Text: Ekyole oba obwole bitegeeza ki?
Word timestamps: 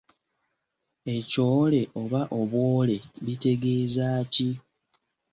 Ekyole 1.15 1.81
oba 2.01 2.21
obwole 2.39 2.95
bitegeeza 3.25 4.07
ki? 4.33 4.49